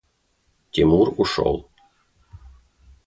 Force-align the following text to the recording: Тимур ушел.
Тимур 0.71 1.07
ушел. 1.21 1.69